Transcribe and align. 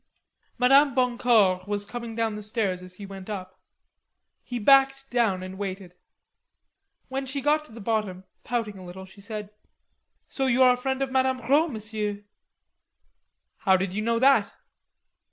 Madame 0.57 0.95
Boncour 0.95 1.63
was 1.67 1.85
coming 1.85 2.15
down 2.15 2.33
the 2.33 2.41
stairs 2.41 2.81
as 2.81 2.95
he 2.95 3.05
went 3.05 3.29
up. 3.29 3.59
He 4.41 4.57
backed 4.57 5.07
down 5.11 5.43
and 5.43 5.59
waited. 5.59 5.93
When 7.07 7.27
she 7.27 7.39
got 7.39 7.65
to 7.65 7.71
the 7.71 7.79
bottom, 7.81 8.23
pouting 8.43 8.79
a 8.79 8.83
little, 8.83 9.05
she 9.05 9.21
said: 9.21 9.51
"So 10.27 10.47
you 10.47 10.63
are 10.63 10.73
a 10.73 10.75
friend 10.77 11.03
of 11.03 11.11
Mme. 11.11 11.39
Rod, 11.47 11.71
Monsieur?" 11.71 12.23
"How 13.57 13.77
did 13.77 13.93
you 13.93 14.01
know 14.01 14.17
that?" 14.17 14.51